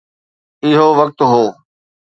[0.65, 1.45] اهو وقت هو.